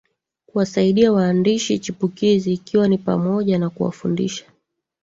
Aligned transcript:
Kuwasaidia 0.47 1.11
waandishi 1.11 1.79
chipukizi 1.79 2.53
ikiwa 2.53 2.87
ni 2.87 2.97
pamoja 2.97 3.59
na 3.59 3.69
kuwafundisha 3.69 4.45